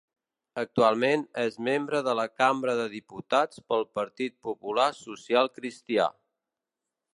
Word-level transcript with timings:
Actualment 0.59 1.25
és 1.41 1.57
membre 1.67 1.99
de 2.07 2.15
la 2.21 2.25
Cambra 2.41 2.75
de 2.79 2.87
Diputats 2.95 3.63
pel 3.73 3.87
Partit 3.99 4.37
Popular 4.49 4.89
Social 5.03 5.55
Cristià. 5.59 6.11